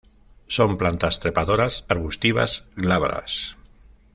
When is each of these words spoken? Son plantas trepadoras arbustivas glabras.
Son 0.47 0.79
plantas 0.79 1.19
trepadoras 1.19 1.85
arbustivas 1.87 2.63
glabras. 2.75 3.55